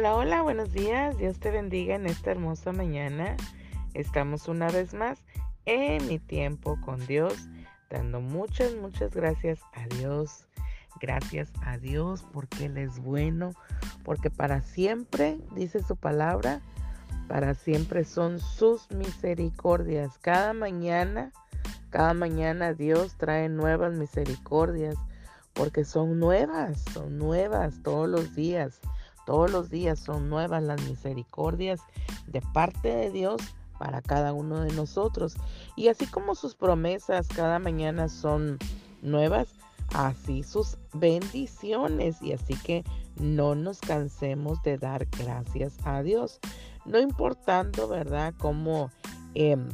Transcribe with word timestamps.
Hola, 0.00 0.14
hola, 0.14 0.40
buenos 0.40 0.72
días. 0.72 1.18
Dios 1.18 1.38
te 1.40 1.50
bendiga 1.50 1.94
en 1.94 2.06
esta 2.06 2.30
hermosa 2.30 2.72
mañana. 2.72 3.36
Estamos 3.92 4.48
una 4.48 4.70
vez 4.70 4.94
más 4.94 5.18
en 5.66 6.08
mi 6.08 6.18
tiempo 6.18 6.80
con 6.80 7.06
Dios, 7.06 7.34
dando 7.90 8.22
muchas, 8.22 8.74
muchas 8.76 9.14
gracias 9.14 9.60
a 9.74 9.86
Dios. 9.96 10.46
Gracias 11.02 11.52
a 11.60 11.76
Dios 11.76 12.24
porque 12.32 12.64
Él 12.64 12.78
es 12.78 12.98
bueno, 12.98 13.50
porque 14.02 14.30
para 14.30 14.62
siempre, 14.62 15.36
dice 15.54 15.82
su 15.82 15.96
palabra, 15.96 16.62
para 17.28 17.52
siempre 17.52 18.06
son 18.06 18.40
sus 18.40 18.90
misericordias. 18.90 20.16
Cada 20.16 20.54
mañana, 20.54 21.30
cada 21.90 22.14
mañana 22.14 22.72
Dios 22.72 23.16
trae 23.18 23.50
nuevas 23.50 23.92
misericordias, 23.92 24.96
porque 25.52 25.84
son 25.84 26.18
nuevas, 26.18 26.80
son 26.94 27.18
nuevas 27.18 27.82
todos 27.82 28.08
los 28.08 28.34
días. 28.34 28.80
Todos 29.30 29.52
los 29.52 29.70
días 29.70 30.00
son 30.00 30.28
nuevas 30.28 30.60
las 30.60 30.82
misericordias 30.82 31.78
de 32.26 32.42
parte 32.52 32.88
de 32.88 33.12
Dios 33.12 33.40
para 33.78 34.02
cada 34.02 34.32
uno 34.32 34.58
de 34.58 34.72
nosotros. 34.72 35.36
Y 35.76 35.86
así 35.86 36.06
como 36.06 36.34
sus 36.34 36.56
promesas 36.56 37.28
cada 37.28 37.60
mañana 37.60 38.08
son 38.08 38.58
nuevas, 39.02 39.46
así 39.94 40.42
sus 40.42 40.78
bendiciones. 40.94 42.20
Y 42.20 42.32
así 42.32 42.54
que 42.54 42.82
no 43.20 43.54
nos 43.54 43.78
cansemos 43.78 44.60
de 44.64 44.78
dar 44.78 45.06
gracias 45.16 45.76
a 45.84 46.02
Dios. 46.02 46.40
No 46.84 46.98
importando, 46.98 47.86
¿verdad? 47.86 48.34
Cómo 48.36 48.90
em, 49.34 49.68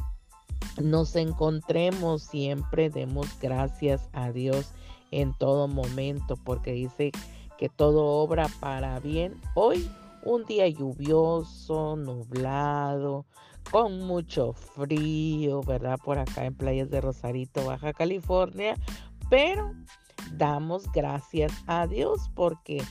nos 0.79 1.15
encontremos, 1.15 2.21
siempre 2.21 2.91
demos 2.91 3.27
gracias 3.41 4.07
a 4.13 4.31
Dios 4.31 4.71
en 5.09 5.33
todo 5.33 5.67
momento, 5.67 6.35
porque 6.35 6.73
dice 6.73 7.11
que 7.57 7.69
todo 7.69 8.05
obra 8.05 8.47
para 8.59 8.99
bien. 8.99 9.39
Hoy 9.55 9.89
un 10.23 10.45
día 10.45 10.67
lluvioso, 10.67 11.95
nublado, 11.95 13.25
con 13.71 14.01
mucho 14.05 14.53
frío, 14.53 15.61
¿verdad? 15.61 15.97
Por 16.03 16.19
acá 16.19 16.45
en 16.45 16.55
playas 16.55 16.89
de 16.89 17.01
Rosarito, 17.01 17.65
Baja 17.65 17.93
California. 17.93 18.75
Pero 19.29 19.73
damos 20.33 20.91
gracias 20.91 21.51
a 21.67 21.87
Dios 21.87 22.29
porque 22.35 22.81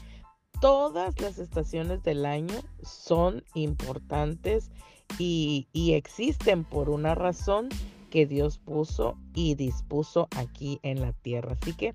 todas 0.61 1.21
las 1.21 1.39
estaciones 1.39 2.03
del 2.03 2.27
año 2.27 2.55
son 2.83 3.45
importantes 3.55 4.71
y, 5.19 5.69
existen 5.75 6.65
por 6.65 6.91
una 6.91 7.15
razón 7.15 7.69
que 8.11 8.27
Dios 8.27 8.59
puso 8.59 9.17
y 9.35 9.55
dispuso 9.55 10.29
aquí 10.37 10.81
en 10.83 11.01
la 11.01 11.13
tierra. 11.13 11.57
Así 11.61 11.75
que 11.75 11.93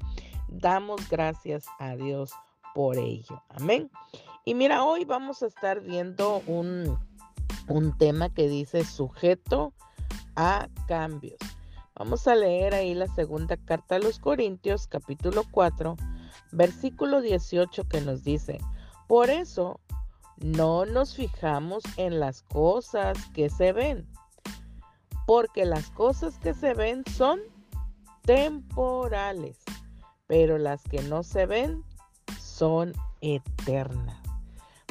damos 0.48 1.10
gracias 1.10 1.66
a 1.80 1.96
Dios 1.96 2.32
por 2.74 2.98
ello. 2.98 3.44
Amén. 3.50 3.90
Y 4.46 4.56
mira, 4.56 4.84
hoy 4.84 5.06
vamos 5.06 5.44
a 5.44 5.48
estar 5.48 5.82
viendo 5.82 6.42
un, 6.48 6.98
un 7.68 7.98
tema 7.98 8.34
que 8.34 8.48
dice 8.48 8.84
sujeto 8.84 9.74
a 10.36 10.68
cambios. 10.88 11.40
Vamos 11.96 12.28
a 12.28 12.36
leer 12.36 12.74
ahí 12.74 12.96
la 12.96 13.08
segunda 13.08 13.58
carta 13.58 13.96
a 13.96 14.00
los 14.00 14.18
Corintios, 14.18 14.88
capítulo 14.88 15.44
4, 15.52 15.96
versículo 16.52 17.22
18, 17.22 17.88
que 17.88 18.02
nos 18.02 18.24
dice, 18.24 18.60
por 19.08 19.30
eso 19.30 19.80
no 20.38 20.86
nos 20.86 21.16
fijamos 21.16 21.84
en 21.98 22.20
las 22.20 22.42
cosas 22.44 23.18
que 23.34 23.50
se 23.50 23.74
ven, 23.74 24.08
porque 25.28 25.66
las 25.66 25.92
cosas 25.92 26.40
que 26.40 26.54
se 26.54 26.74
ven 26.74 27.04
son 27.16 27.40
temporales, 28.24 29.60
pero 30.28 30.58
las 30.58 30.82
que 30.84 31.04
no 31.04 31.24
se 31.24 31.46
ven 31.46 31.84
son 32.62 32.94
eternas. 33.22 34.22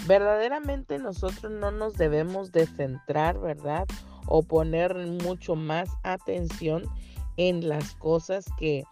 Verdaderamente 0.09 0.99
nosotros 0.99 1.53
no 1.53 1.71
nos 1.71 1.95
debemos 1.95 2.51
de 2.51 2.67
centrar, 2.67 3.39
¿verdad? 3.39 3.87
O 4.27 4.43
poner 4.43 4.97
mucho 4.97 5.55
más 5.55 5.89
atención 6.03 6.83
en 7.37 7.69
las 7.69 7.95
cosas 7.95 8.47
que 8.59 8.83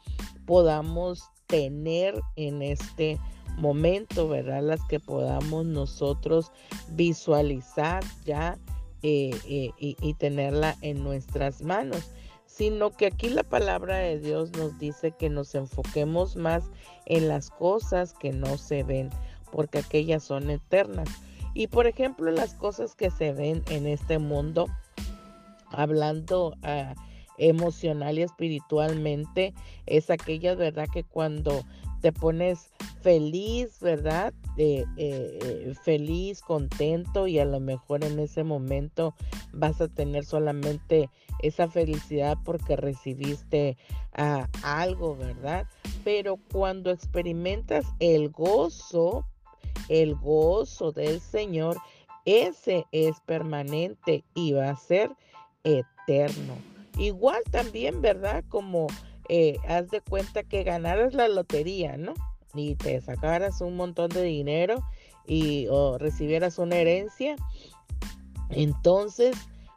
podamos 0.47 1.29
tener 1.49 2.23
en 2.37 2.63
este 2.63 3.19
momento, 3.57 4.29
¿verdad? 4.29 4.63
Las 4.63 4.81
que 4.87 5.01
podamos 5.01 5.67
nosotros 5.67 6.53
visualizar 6.91 8.05
ya 8.25 8.59
eh, 9.03 9.33
eh, 9.45 9.73
y, 9.77 9.97
y 10.01 10.15
tenerla 10.15 10.77
en 10.83 11.03
nuestras 11.03 11.63
manos 11.63 12.13
sino 12.59 12.91
que 12.91 13.07
aquí 13.07 13.29
la 13.29 13.45
palabra 13.45 13.99
de 13.99 14.19
Dios 14.19 14.51
nos 14.51 14.77
dice 14.81 15.13
que 15.13 15.31
nos 15.31 15.55
enfoquemos 15.55 16.35
más 16.35 16.65
en 17.07 17.29
las 17.29 17.51
cosas 17.51 18.15
que 18.15 18.33
no 18.33 18.59
se 18.59 18.83
ven, 18.83 19.11
porque 19.53 19.79
aquellas 19.79 20.25
son 20.25 20.51
eternas. 20.51 21.09
Y 21.55 21.69
por 21.69 21.87
ejemplo, 21.87 22.33
las 22.33 22.55
cosas 22.55 22.97
que 22.97 23.13
se 23.13 23.33
ven 23.33 23.63
en 23.71 23.87
este 23.87 24.19
mundo, 24.19 24.67
hablando 25.71 26.57
uh, 26.65 27.01
emocional 27.37 28.19
y 28.19 28.23
espiritualmente, 28.23 29.55
es 29.87 30.11
aquella 30.11 30.57
verdad 30.57 30.89
que 30.93 31.05
cuando 31.05 31.65
te 32.01 32.11
pones 32.11 32.73
feliz, 33.09 33.81
¿verdad? 33.81 34.35
Eh, 34.59 34.85
eh, 34.99 35.73
feliz, 35.83 36.43
contento 36.43 37.27
y 37.27 37.39
a 37.39 37.47
lo 37.47 37.59
mejor 37.59 38.05
en 38.05 38.19
ese 38.19 38.45
momento 38.45 39.15
vas 39.51 39.81
a 39.81 39.89
tener 39.89 40.27
solamente 40.27 41.09
esa 41.39 41.69
felicidad 41.69 42.37
porque 42.45 42.77
recibiste 42.77 43.79
ah, 44.13 44.47
algo, 44.63 45.17
¿verdad? 45.17 45.67
Pero 46.05 46.39
cuando 46.53 46.91
experimentas 46.91 47.87
el 47.99 48.29
gozo, 48.29 49.27
el 49.89 50.15
gozo 50.15 50.93
del 50.93 51.23
Señor, 51.23 51.79
ese 52.27 52.85
es 52.93 53.21
permanente 53.21 54.23
y 54.35 54.53
va 54.53 54.69
a 54.69 54.77
ser 54.77 55.13
eterno. 55.65 56.59
Igual 56.99 57.43
también, 57.51 58.03
¿verdad? 58.03 58.45
Como 58.51 58.89
eh, 59.31 59.57
haz 59.67 59.89
de 59.89 60.03
cuenta 60.03 60.43
que 60.43 60.63
ganaras 60.63 61.15
la 61.15 61.29
lotería, 61.29 61.97
¿no? 61.97 62.13
Y 62.59 62.75
te 62.75 63.01
sacaras 63.01 63.61
un 63.61 63.77
montón 63.77 64.11
de 64.11 64.23
dinero 64.23 64.83
y 65.27 65.67
o 65.69 65.99
recibieras 65.99 66.59
una 66.59 66.77
herencia, 66.77 67.37
entonces 68.51 69.37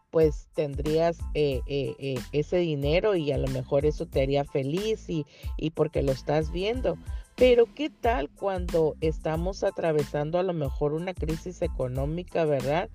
pues 0.09 0.47
tendrías 0.55 1.19
eh, 1.35 1.61
eh, 1.67 2.19
ese 2.33 2.57
dinero 2.57 3.15
y 3.15 3.31
a 3.31 3.37
lo 3.37 3.47
mejor 3.47 3.85
eso 3.85 4.05
te 4.05 4.21
haría 4.21 4.43
feliz 4.43 5.09
y, 5.09 5.25
y 5.57 5.71
porque 5.71 6.03
lo 6.03 6.11
estás 6.11 6.51
viendo. 6.51 6.97
Pero 7.41 7.65
¿qué 7.73 7.89
tal 7.89 8.29
cuando 8.29 8.95
estamos 9.01 9.63
atravesando 9.63 10.37
a 10.37 10.43
lo 10.43 10.53
mejor 10.53 10.93
una 10.93 11.15
crisis 11.15 11.63
económica, 11.63 12.45
verdad? 12.45 12.89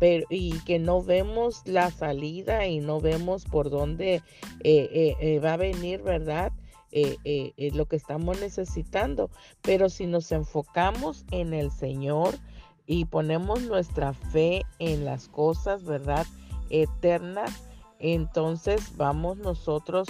Pero, 0.00 0.26
y 0.28 0.58
que 0.64 0.80
no 0.80 1.02
vemos 1.02 1.62
la 1.66 1.90
salida 1.92 2.66
y 2.66 2.80
no 2.80 3.00
vemos 3.00 3.44
por 3.44 3.70
dónde 3.70 4.14
eh, 4.14 4.22
eh, 4.64 5.16
eh, 5.20 5.38
va 5.38 5.52
a 5.52 5.56
venir, 5.56 6.02
¿verdad? 6.02 6.52
Lo 6.92 7.86
que 7.86 7.96
estamos 7.96 8.40
necesitando. 8.40 9.30
Pero 9.62 9.88
si 9.88 10.06
nos 10.06 10.30
enfocamos 10.32 11.24
en 11.30 11.54
el 11.54 11.70
Señor 11.70 12.34
y 12.86 13.04
ponemos 13.06 13.62
nuestra 13.62 14.12
fe 14.12 14.62
en 14.78 15.04
las 15.04 15.28
cosas, 15.28 15.84
¿verdad? 15.84 16.26
Eternas, 16.70 17.62
entonces 17.98 18.96
vamos 18.96 19.38
nosotros 19.38 20.08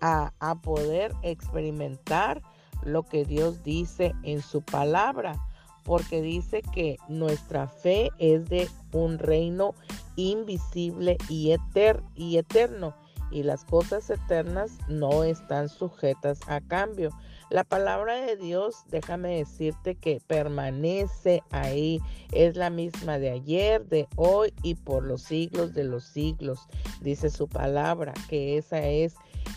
a, 0.00 0.32
poder 0.62 1.14
experimentar 1.22 2.42
lo 2.84 3.02
que 3.02 3.24
Dios 3.24 3.62
dice 3.62 4.14
en 4.22 4.40
su 4.42 4.62
palabra, 4.62 5.38
porque 5.84 6.22
dice 6.22 6.62
que 6.62 6.96
nuestra 7.08 7.66
fe 7.66 8.10
es 8.18 8.48
de 8.48 8.68
un 8.92 9.18
reino 9.18 9.74
invisible 10.16 11.16
y 11.28 11.52
eterno, 11.52 12.94
y 13.30 13.42
las 13.42 13.64
cosas 13.64 14.08
eternas 14.10 14.78
no 14.88 15.24
están 15.24 15.68
sujetas 15.68 16.40
a 16.46 16.60
cambio. 16.60 17.10
La 17.50 17.64
palabra 17.64 18.14
de 18.20 18.36
Dios, 18.36 18.84
déjame 18.90 19.38
decirte 19.38 19.96
que 19.96 20.20
permanece 20.26 21.42
ahí, 21.50 22.00
es 22.32 22.56
la 22.56 22.70
misma 22.70 23.18
de 23.18 23.30
ayer, 23.30 23.84
de 23.86 24.08
hoy 24.16 24.52
y 24.62 24.76
por 24.76 25.04
los 25.04 25.22
siglos 25.22 25.74
de 25.74 25.84
los 25.84 26.04
siglos. 26.04 26.68
Dice 27.00 27.30
su 27.30 27.48
palabra, 27.48 28.14
que 28.28 28.56
esa 28.56 28.80
es 28.86 29.14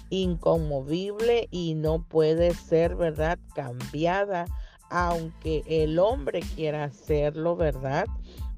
inconmovible 0.10 1.48
y 1.52 1.76
no 1.76 2.04
puede 2.04 2.54
ser, 2.54 2.96
¿verdad?, 2.96 3.38
cambiada, 3.54 4.46
aunque 4.90 5.64
el 5.68 6.00
hombre 6.00 6.42
quiera 6.56 6.86
hacerlo, 6.86 7.56
¿verdad? 7.56 8.06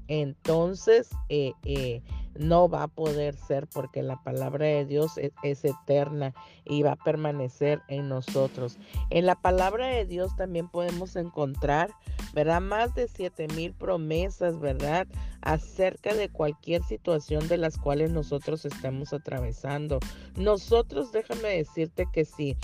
Entonces, 0.08 1.08
eh, 1.28 1.52
eh, 1.64 2.02
no 2.38 2.68
va 2.68 2.84
a 2.84 2.88
poder 2.88 3.36
ser 3.36 3.66
porque 3.66 4.02
la 4.02 4.22
palabra 4.22 4.66
de 4.66 4.84
Dios 4.84 5.18
es, 5.18 5.32
es, 5.42 5.64
eterna 5.64 6.34
y 6.64 6.82
va 6.82 6.92
a 6.92 6.96
permanecer 6.96 7.80
en 7.88 8.08
nosotros. 8.08 8.78
En 9.10 9.26
la 9.26 9.34
palabra 9.34 9.88
de 9.88 10.06
Dios 10.06 10.34
también 10.36 10.68
podemos 10.68 11.16
encontrar, 11.16 11.90
¿verdad? 12.34 12.60
Más 12.60 12.94
de 12.94 13.08
siete 13.08 13.48
mil 13.48 13.72
promesas, 13.72 14.60
¿verdad? 14.60 15.06
Acerca 15.42 16.14
de 16.14 16.28
cualquier 16.28 16.82
situación 16.82 17.48
de 17.48 17.58
las 17.58 17.78
cuales 17.78 18.10
nosotros 18.10 18.64
estamos 18.64 19.12
atravesando. 19.12 20.00
Nosotros, 20.36 21.12
déjame 21.12 21.48
decirte 21.48 22.06
que 22.12 22.24
sí. 22.24 22.56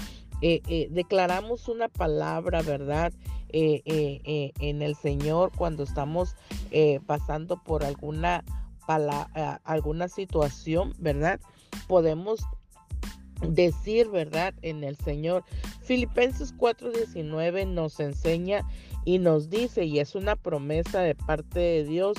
Eh, 0.42 0.60
eh, 0.66 0.88
declaramos 0.90 1.68
una 1.68 1.88
palabra, 1.88 2.62
¿verdad? 2.62 3.12
eh, 3.54 4.52
en 4.60 4.80
el 4.80 4.96
Señor 4.96 5.52
cuando 5.54 5.82
estamos 5.82 6.36
pasando 7.04 7.62
por 7.62 7.84
alguna, 7.84 8.42
alguna 8.86 10.08
situación, 10.08 10.94
¿verdad? 10.98 11.40
Podemos 11.88 12.40
decir, 13.48 14.08
¿verdad? 14.08 14.54
En 14.62 14.84
el 14.84 14.96
Señor. 14.96 15.44
Filipenses 15.82 16.54
4:19 16.56 17.66
nos 17.66 18.00
enseña 18.00 18.66
y 19.04 19.18
nos 19.18 19.50
dice, 19.50 19.84
y 19.84 19.98
es 19.98 20.14
una 20.14 20.36
promesa 20.36 21.00
de 21.00 21.14
parte 21.14 21.58
de 21.58 21.84
Dios, 21.84 22.16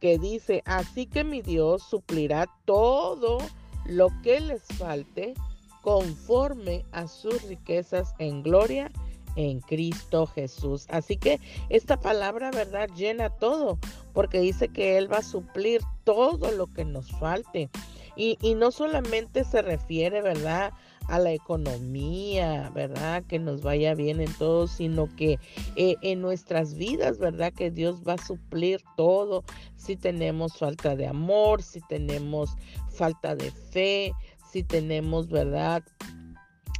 que 0.00 0.18
dice, 0.18 0.62
así 0.66 1.06
que 1.06 1.24
mi 1.24 1.40
Dios 1.40 1.82
suplirá 1.82 2.48
todo 2.64 3.38
lo 3.86 4.08
que 4.22 4.40
les 4.40 4.62
falte 4.62 5.34
conforme 5.82 6.84
a 6.92 7.06
sus 7.06 7.42
riquezas 7.42 8.14
en 8.18 8.42
gloria 8.42 8.90
en 9.36 9.60
Cristo 9.60 10.26
Jesús. 10.26 10.86
Así 10.88 11.16
que 11.16 11.40
esta 11.68 11.98
palabra, 11.98 12.50
¿verdad? 12.50 12.88
Llena 12.96 13.30
todo, 13.30 13.78
porque 14.12 14.40
dice 14.40 14.68
que 14.68 14.98
Él 14.98 15.12
va 15.12 15.18
a 15.18 15.22
suplir 15.22 15.80
todo 16.04 16.50
lo 16.52 16.66
que 16.66 16.84
nos 16.84 17.10
falte. 17.12 17.70
Y, 18.16 18.38
y 18.40 18.54
no 18.54 18.70
solamente 18.70 19.42
se 19.44 19.60
refiere, 19.60 20.22
¿verdad? 20.22 20.72
a 21.08 21.18
la 21.18 21.32
economía, 21.32 22.70
¿verdad? 22.74 23.24
Que 23.24 23.38
nos 23.38 23.62
vaya 23.62 23.94
bien 23.94 24.20
en 24.20 24.32
todo, 24.34 24.66
sino 24.66 25.14
que 25.16 25.38
eh, 25.76 25.96
en 26.02 26.20
nuestras 26.20 26.74
vidas, 26.74 27.18
¿verdad? 27.18 27.52
Que 27.52 27.70
Dios 27.70 28.02
va 28.06 28.14
a 28.14 28.24
suplir 28.24 28.80
todo. 28.96 29.44
Si 29.76 29.96
tenemos 29.96 30.56
falta 30.56 30.96
de 30.96 31.06
amor, 31.06 31.62
si 31.62 31.80
tenemos 31.82 32.50
falta 32.88 33.36
de 33.36 33.50
fe, 33.50 34.12
si 34.50 34.62
tenemos, 34.62 35.28
¿verdad? 35.28 35.82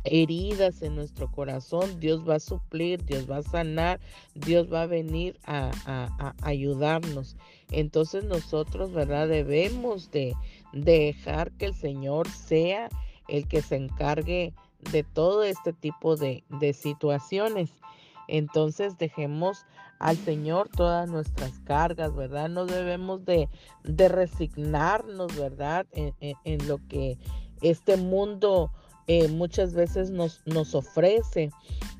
Heridas 0.04 0.82
en 0.82 0.94
nuestro 0.94 1.30
corazón, 1.30 1.98
Dios 1.98 2.28
va 2.28 2.36
a 2.36 2.40
suplir, 2.40 3.04
Dios 3.04 3.28
va 3.28 3.38
a 3.38 3.42
sanar, 3.42 4.00
Dios 4.34 4.72
va 4.72 4.82
a 4.82 4.86
venir 4.86 5.38
a, 5.44 6.34
ayudarnos. 6.42 7.36
Entonces 7.70 8.24
nosotros, 8.24 8.92
¿verdad? 8.92 9.28
Debemos 9.28 10.10
de 10.10 10.34
dejar 10.72 11.52
que 11.52 11.66
el 11.66 11.74
Señor 11.74 12.28
sea 12.28 12.90
el 13.28 13.48
que 13.48 13.62
se 13.62 13.76
encargue 13.76 14.52
de 14.92 15.02
todo 15.02 15.42
este 15.42 15.72
tipo 15.72 16.16
de, 16.16 16.44
situaciones. 16.74 17.70
Entonces 18.28 18.98
dejemos 18.98 19.64
al 19.98 20.16
Señor 20.18 20.68
todas 20.68 21.08
nuestras 21.08 21.60
cargas, 21.60 22.14
¿verdad? 22.14 22.50
No 22.50 22.66
debemos 22.66 23.24
de, 23.24 23.48
resignarnos, 23.84 25.34
¿verdad? 25.36 25.86
En, 25.92 26.68
lo 26.68 26.78
que 26.88 27.18
este 27.62 27.96
mundo 27.96 28.70
eh, 29.06 29.28
muchas 29.28 29.74
veces 29.74 30.10
nos, 30.10 30.40
nos 30.46 30.74
ofrece. 30.74 31.50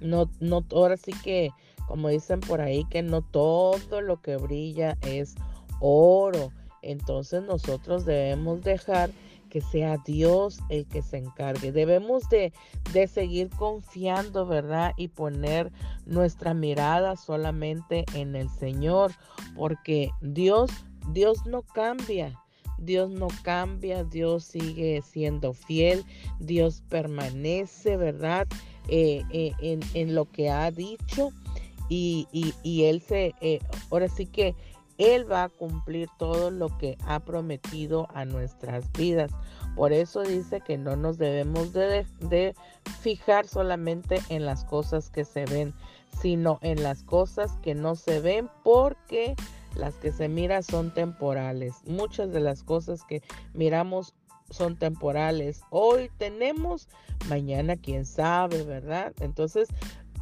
No, 0.01 0.31
no, 0.41 0.65
ahora 0.73 0.97
sí 0.97 1.13
que, 1.23 1.51
como 1.87 2.09
dicen 2.09 2.41
por 2.41 2.61
ahí, 2.61 2.85
que 2.87 3.03
no 3.03 3.23
todo 3.23 4.01
lo 4.01 4.21
que 4.21 4.37
brilla 4.37 4.97
es 5.03 5.35
oro. 5.81 6.53
Entonces 6.83 7.43
nosotros 7.43 8.05
debemos 8.05 8.63
dejar 8.63 9.11
que 9.49 9.61
sea 9.61 9.99
Dios 9.99 10.59
el 10.69 10.85
que 10.87 11.01
se 11.01 11.19
encargue. 11.19 11.71
Debemos 11.71 12.29
de, 12.29 12.53
de 12.93 13.07
seguir 13.07 13.51
confiando, 13.51 14.47
¿verdad? 14.47 14.93
Y 14.97 15.09
poner 15.09 15.71
nuestra 16.07 16.55
mirada 16.55 17.17
solamente 17.17 18.05
en 18.15 18.35
el 18.35 18.51
Señor, 18.51 19.13
porque 19.55 20.11
Dios, 20.21 20.71
Dios 21.13 21.47
no 21.47 21.63
cambia. 21.63 22.37
Dios 22.79 23.11
no 23.11 23.29
cambia, 23.43 24.05
Dios 24.05 24.45
sigue 24.45 25.03
siendo 25.03 25.53
fiel, 25.53 26.05
Dios 26.41 26.83
permanece, 26.89 27.97
¿verdad? 27.97 28.47
Eh, 28.89 29.23
eh, 29.31 29.81
en, 29.95 30.15
lo 30.15 30.27
que 30.27 30.51
ha 30.51 30.71
dicho 30.71 31.31
y 31.89 32.27
Él 32.65 33.01
se, 33.01 33.35
eh, 33.41 33.61
ahora 33.91 34.09
sí 34.09 34.27
que 34.27 34.55
él 34.99 35.31
va 35.31 35.45
a 35.45 35.49
cumplir 35.49 36.09
todo 36.19 36.51
lo 36.51 36.77
que 36.79 36.97
ha 37.07 37.21
prometido 37.21 38.09
a 38.15 38.25
nuestras 38.25 38.91
vidas. 38.93 39.33
Por 39.75 39.93
eso 39.93 40.23
dice 40.23 40.61
que 40.61 40.79
no 40.79 40.95
nos 40.97 41.19
debemos 41.19 41.73
de, 41.73 42.55
fijar 43.01 43.47
solamente 43.47 44.21
en 44.29 44.47
las 44.47 44.65
cosas 44.65 45.11
que 45.11 45.25
se 45.25 45.47
ven, 45.47 45.75
sino 46.21 46.59
en 46.63 46.83
las 46.83 47.03
cosas 47.03 47.53
que 47.63 47.75
no 47.75 47.97
se 47.97 48.21
ven 48.21 48.49
porque 48.63 49.35
las 49.77 49.95
que 49.95 50.13
se 50.13 50.29
miran 50.29 50.63
son 50.63 50.93
temporales. 50.93 51.75
Muchas 51.87 52.33
de 52.33 52.41
las 52.41 52.63
cosas 52.63 53.03
que 53.05 53.23
miramos 53.53 54.15
son 54.51 54.77
temporales. 54.77 55.63
Hoy 55.71 56.11
tenemos, 56.19 56.89
mañana 57.29 57.77
quién 57.77 58.05
sabe, 58.05 58.63
¿verdad? 58.63 59.13
Entonces, 59.21 59.69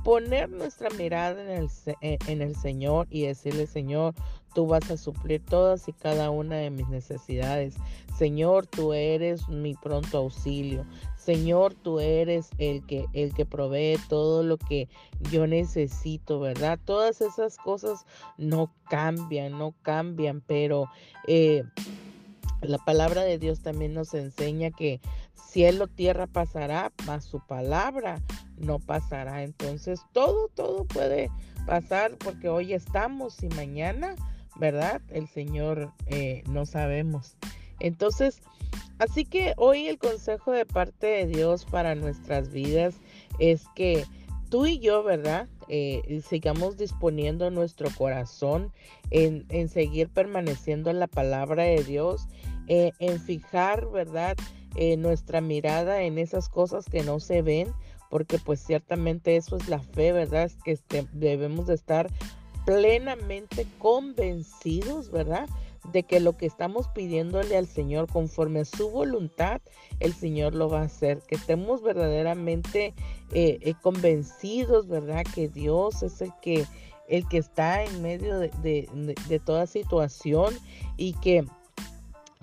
poner 0.04 0.48
nuestra 0.48 0.90
mirada 0.90 1.42
en 1.42 1.68
el, 2.00 2.18
en 2.26 2.42
el 2.42 2.56
Señor 2.56 3.06
y 3.10 3.22
decirle, 3.22 3.66
Señor, 3.66 4.14
Tú 4.54 4.66
vas 4.66 4.90
a 4.90 4.96
suplir 4.98 5.42
todas 5.42 5.88
y 5.88 5.92
cada 5.92 6.30
una 6.30 6.56
de 6.56 6.70
mis 6.70 6.88
necesidades. 6.88 7.74
Señor, 8.16 8.66
tú 8.66 8.92
eres 8.92 9.48
mi 9.48 9.74
pronto 9.74 10.18
auxilio. 10.18 10.84
Señor, 11.24 11.74
tú 11.74 12.00
eres 12.00 12.50
el 12.58 12.84
que, 12.86 13.06
el 13.12 13.32
que 13.34 13.46
provee 13.46 13.96
todo 14.08 14.42
lo 14.42 14.58
que 14.58 14.88
yo 15.30 15.46
necesito, 15.46 16.40
¿verdad? 16.40 16.78
Todas 16.84 17.20
esas 17.20 17.56
cosas 17.56 18.04
no 18.38 18.72
cambian, 18.88 19.58
no 19.58 19.74
cambian, 19.82 20.40
pero 20.40 20.88
eh, 21.26 21.62
la 22.60 22.78
palabra 22.78 23.22
de 23.22 23.38
Dios 23.38 23.60
también 23.60 23.94
nos 23.94 24.14
enseña 24.14 24.70
que 24.70 25.00
cielo, 25.34 25.86
tierra 25.86 26.26
pasará, 26.26 26.92
mas 27.06 27.24
su 27.24 27.40
palabra 27.46 28.20
no 28.56 28.78
pasará. 28.78 29.42
Entonces, 29.42 30.00
todo, 30.12 30.48
todo 30.54 30.84
puede 30.84 31.30
pasar 31.66 32.16
porque 32.18 32.48
hoy 32.48 32.72
estamos 32.72 33.42
y 33.42 33.48
mañana 33.48 34.16
¿verdad? 34.56 35.00
El 35.08 35.28
Señor 35.28 35.92
eh, 36.06 36.42
no 36.48 36.66
sabemos. 36.66 37.36
Entonces, 37.80 38.40
así 39.02 39.24
que 39.24 39.54
hoy 39.56 39.88
el 39.88 39.98
consejo 39.98 40.52
de 40.52 40.64
parte 40.64 41.06
de 41.06 41.26
Dios 41.26 41.64
para 41.64 41.94
nuestras 41.94 42.50
vidas 42.50 42.94
es 43.38 43.64
que 43.74 44.04
tú 44.48 44.66
y 44.66 44.78
yo, 44.78 45.02
¿verdad? 45.02 45.48
Eh, 45.68 46.22
sigamos 46.28 46.76
disponiendo 46.76 47.50
nuestro 47.50 47.88
corazón 47.96 48.72
en, 49.10 49.68
seguir 49.68 50.08
permaneciendo 50.08 50.90
en 50.90 51.00
la 51.00 51.06
palabra 51.06 51.64
de 51.64 51.82
Dios, 51.82 52.26
eh, 52.68 52.92
en 52.98 53.20
fijar, 53.20 53.88
¿verdad? 53.90 54.36
nuestra 54.96 55.42
mirada 55.42 56.02
en 56.02 56.18
esas 56.18 56.48
cosas 56.48 56.86
que 56.86 57.02
no 57.02 57.20
se 57.20 57.42
ven, 57.42 57.74
porque 58.08 58.38
pues 58.38 58.58
ciertamente 58.60 59.36
eso 59.36 59.56
es 59.56 59.68
la 59.68 59.80
fe, 59.80 60.12
¿verdad? 60.12 60.44
Es 60.44 60.56
que 60.64 60.72
este, 60.72 61.06
debemos 61.12 61.66
de 61.66 61.74
estar 61.74 62.10
plenamente 62.64 63.66
convencidos, 63.78 65.10
¿verdad? 65.10 65.48
De 65.90 66.04
que 66.04 66.20
lo 66.20 66.36
que 66.36 66.46
estamos 66.46 66.88
pidiéndole 66.88 67.56
al 67.56 67.66
Señor 67.66 68.06
conforme 68.06 68.60
a 68.60 68.64
su 68.64 68.90
voluntad, 68.90 69.60
el 70.00 70.12
Señor 70.12 70.54
lo 70.54 70.68
va 70.68 70.80
a 70.80 70.84
hacer. 70.84 71.20
Que 71.26 71.34
estemos 71.34 71.82
verdaderamente 71.82 72.94
eh, 73.32 73.58
eh, 73.60 73.74
convencidos, 73.82 74.86
¿verdad? 74.86 75.24
Que 75.34 75.48
Dios 75.48 76.02
es 76.02 76.20
el 76.20 76.32
que, 76.40 76.64
el 77.08 77.28
que 77.28 77.38
está 77.38 77.82
en 77.82 78.00
medio 78.02 78.38
de 78.38 79.42
toda 79.44 79.66
situación 79.66 80.54
y 80.96 81.14
que 81.14 81.44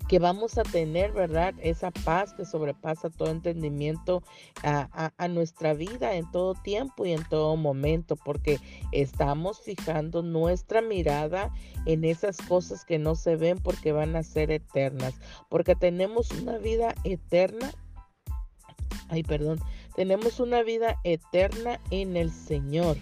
que 0.09 0.17
vamos 0.17 0.57
a 0.57 0.63
tener, 0.63 1.11
¿verdad? 1.11 1.53
Esa 1.61 1.91
paz 1.91 2.33
que 2.33 2.43
sobrepasa 2.43 3.11
todo 3.11 3.29
entendimiento 3.29 4.23
a, 4.63 5.27
nuestra 5.29 5.75
vida 5.75 6.15
en 6.15 6.29
todo 6.31 6.55
tiempo 6.55 7.05
y 7.05 7.11
en 7.11 7.23
todo 7.29 7.55
momento, 7.55 8.15
porque 8.15 8.59
estamos 8.91 9.61
fijando 9.61 10.23
nuestra 10.23 10.81
mirada 10.81 11.53
en 11.85 12.03
esas 12.03 12.37
cosas 12.37 12.85
que 12.85 12.97
no 12.97 13.13
se 13.13 13.35
ven 13.35 13.59
porque 13.59 13.91
van 13.91 14.15
a 14.15 14.23
ser 14.23 14.49
eternas, 14.49 15.13
porque 15.47 15.75
tenemos 15.75 16.31
una 16.31 16.57
vida 16.57 16.95
eterna. 17.03 17.71
Ay, 19.09 19.21
perdón, 19.21 19.59
tenemos 19.95 20.39
una 20.39 20.63
vida 20.63 20.97
eterna 21.03 21.79
en 21.91 22.17
el 22.17 22.31
Señor. 22.31 22.97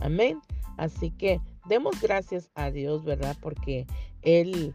Amén. 0.00 0.42
Así 0.76 1.12
que 1.12 1.40
demos 1.66 2.00
gracias 2.00 2.50
a 2.56 2.72
Dios, 2.72 3.04
¿verdad? 3.04 3.36
Porque 3.40 3.86
Él 4.22 4.74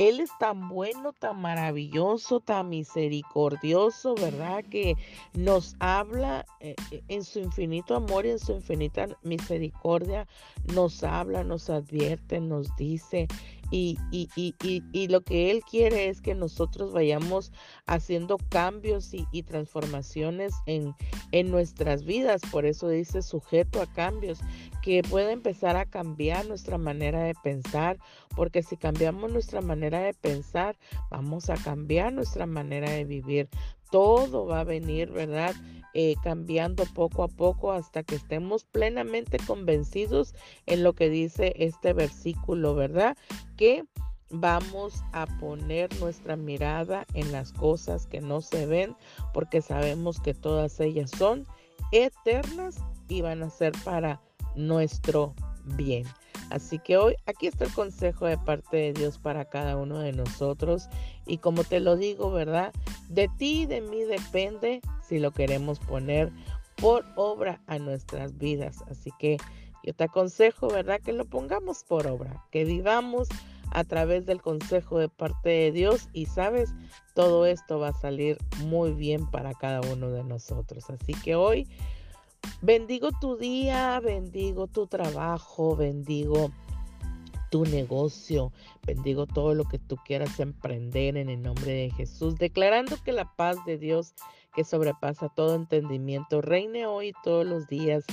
él 0.00 0.20
es 0.20 0.30
tan 0.38 0.70
bueno, 0.70 1.12
tan 1.12 1.42
maravilloso, 1.42 2.40
tan 2.40 2.70
misericordioso, 2.70 4.14
¿verdad? 4.14 4.64
Que 4.64 4.96
nos 5.34 5.76
habla 5.78 6.46
eh, 6.60 6.74
eh, 6.90 7.02
en 7.08 7.22
su 7.22 7.38
infinito 7.38 7.94
amor 7.94 8.24
y 8.24 8.30
en 8.30 8.38
su 8.38 8.52
infinita 8.52 9.08
misericordia, 9.22 10.26
nos 10.72 11.04
habla, 11.04 11.44
nos 11.44 11.68
advierte, 11.68 12.40
nos 12.40 12.74
dice. 12.76 13.28
Y, 13.70 13.98
y, 14.10 15.08
lo 15.08 15.20
que 15.20 15.50
Él 15.50 15.62
quiere 15.68 16.08
es 16.08 16.20
que 16.20 16.34
nosotros 16.34 16.92
vayamos 16.92 17.52
haciendo 17.86 18.38
cambios 18.48 19.12
y, 19.12 19.42
transformaciones 19.42 20.52
en, 20.66 20.94
en 21.32 21.50
nuestras 21.50 22.04
vidas. 22.04 22.42
Por 22.50 22.66
eso 22.66 22.88
dice 22.88 23.22
sujeto 23.22 23.80
a 23.80 23.86
cambios, 23.86 24.40
que 24.82 25.02
puede 25.02 25.32
empezar 25.32 25.76
a 25.76 25.86
cambiar 25.86 26.46
nuestra 26.46 26.78
manera 26.78 27.22
de 27.22 27.34
pensar, 27.42 27.98
porque 28.36 28.62
si 28.62 28.76
cambiamos 28.76 29.30
nuestra 29.30 29.60
manera 29.60 30.00
de 30.00 30.14
pensar, 30.14 30.76
vamos 31.10 31.50
a 31.50 31.54
cambiar 31.54 32.12
nuestra 32.12 32.46
manera 32.46 32.90
de 32.90 33.04
vivir. 33.04 33.48
Todo 33.90 34.46
va 34.46 34.60
a 34.60 34.64
venir, 34.64 35.10
¿verdad? 35.10 35.54
eh, 35.94 36.14
cambiando 36.22 36.84
poco 36.86 37.22
a 37.24 37.28
poco 37.28 37.72
hasta 37.72 38.02
que 38.02 38.14
estemos 38.14 38.64
plenamente 38.64 39.38
convencidos 39.44 40.34
en 40.66 40.82
lo 40.82 40.92
que 40.92 41.10
dice 41.10 41.52
este 41.56 41.92
versículo, 41.92 42.74
¿verdad? 42.74 43.16
Que 43.60 43.84
vamos 44.30 45.04
a 45.12 45.26
poner 45.38 45.94
nuestra 46.00 46.34
mirada 46.34 47.04
en 47.12 47.30
las 47.30 47.52
cosas 47.52 48.06
que 48.06 48.22
no 48.22 48.40
se 48.40 48.64
ven 48.64 48.96
porque 49.34 49.60
sabemos 49.60 50.18
que 50.18 50.32
todas 50.32 50.80
ellas 50.80 51.10
son 51.10 51.46
eternas 51.92 52.78
y 53.08 53.20
van 53.20 53.42
a 53.42 53.50
ser 53.50 53.74
para 53.84 54.18
nuestro 54.56 55.34
bien. 55.76 56.06
Así 56.48 56.78
que 56.78 56.96
hoy 56.96 57.16
aquí 57.26 57.48
está 57.48 57.66
el 57.66 57.74
consejo 57.74 58.24
de 58.24 58.38
parte 58.38 58.78
de 58.78 58.92
Dios 58.94 59.18
para 59.18 59.44
cada 59.44 59.76
uno 59.76 59.98
de 59.98 60.12
nosotros. 60.14 60.88
Y 61.26 61.36
como 61.36 61.62
te 61.62 61.80
lo 61.80 61.96
digo, 61.96 62.32
¿verdad? 62.32 62.72
De 63.10 63.28
ti 63.36 63.64
y 63.64 63.66
de 63.66 63.82
mí 63.82 64.04
depende 64.04 64.80
si 65.06 65.18
lo 65.18 65.32
queremos 65.32 65.80
poner 65.80 66.32
por 66.76 67.04
obra 67.16 67.60
a 67.66 67.78
nuestras 67.78 68.38
vidas. 68.38 68.82
Así 68.90 69.10
que 69.18 69.36
yo 69.84 69.94
te 69.94 70.04
aconsejo, 70.04 70.68
¿verdad? 70.68 71.00
Que 71.00 71.12
lo 71.12 71.24
pongamos 71.24 71.84
por 71.84 72.06
obra, 72.06 72.44
que 72.50 72.64
vivamos 72.64 73.28
a 73.72 73.84
través 73.84 74.26
del 74.26 74.42
consejo 74.42 74.98
de 74.98 75.08
parte 75.08 75.48
de 75.48 75.72
Dios 75.72 76.08
y 76.12 76.26
sabes, 76.26 76.70
todo 77.14 77.46
esto 77.46 77.78
va 77.78 77.88
a 77.88 78.00
salir 78.00 78.38
muy 78.64 78.92
bien 78.92 79.30
para 79.30 79.54
cada 79.54 79.80
uno 79.92 80.10
de 80.10 80.24
nosotros. 80.24 80.90
Así 80.90 81.12
que 81.22 81.36
hoy 81.36 81.68
bendigo 82.62 83.10
tu 83.20 83.36
día, 83.36 84.00
bendigo 84.00 84.66
tu 84.66 84.86
trabajo, 84.86 85.76
bendigo 85.76 86.50
tu 87.50 87.64
negocio. 87.64 88.52
Bendigo 88.86 89.26
todo 89.26 89.54
lo 89.54 89.64
que 89.64 89.78
tú 89.78 89.96
quieras 90.06 90.40
emprender 90.40 91.16
en 91.16 91.28
el 91.28 91.42
nombre 91.42 91.72
de 91.72 91.90
Jesús, 91.90 92.36
declarando 92.36 92.96
que 93.04 93.12
la 93.12 93.30
paz 93.36 93.58
de 93.66 93.76
Dios 93.76 94.14
que 94.54 94.64
sobrepasa 94.64 95.28
todo 95.28 95.54
entendimiento 95.54 96.40
reine 96.40 96.86
hoy 96.86 97.12
todos 97.22 97.46
los 97.46 97.68
días 97.68 98.04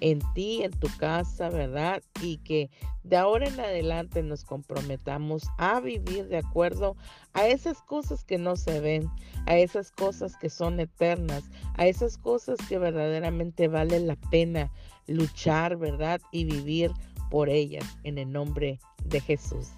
en 0.00 0.20
ti, 0.34 0.62
en 0.62 0.72
tu 0.72 0.88
casa, 0.98 1.48
¿verdad? 1.48 2.02
Y 2.22 2.38
que 2.38 2.70
de 3.02 3.16
ahora 3.16 3.48
en 3.48 3.58
adelante 3.58 4.22
nos 4.22 4.44
comprometamos 4.44 5.44
a 5.58 5.80
vivir 5.80 6.28
de 6.28 6.38
acuerdo 6.38 6.96
a 7.32 7.46
esas 7.46 7.80
cosas 7.82 8.24
que 8.24 8.38
no 8.38 8.56
se 8.56 8.80
ven, 8.80 9.10
a 9.46 9.56
esas 9.56 9.90
cosas 9.90 10.36
que 10.36 10.50
son 10.50 10.80
eternas, 10.80 11.44
a 11.74 11.86
esas 11.86 12.18
cosas 12.18 12.58
que 12.68 12.78
verdaderamente 12.78 13.68
vale 13.68 14.00
la 14.00 14.16
pena 14.30 14.70
luchar, 15.06 15.76
¿verdad? 15.76 16.20
Y 16.32 16.44
vivir 16.44 16.90
por 17.30 17.48
ellas 17.48 17.84
en 18.04 18.18
el 18.18 18.30
nombre 18.30 18.78
de 19.04 19.20
Jesús. 19.20 19.68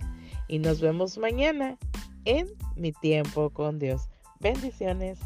Y 0.48 0.58
nos 0.58 0.80
vemos 0.80 1.18
mañana 1.18 1.76
en 2.25 2.48
mi 2.76 2.92
tiempo 2.92 3.50
con 3.50 3.78
Dios. 3.78 4.08
Bendiciones. 4.40 5.18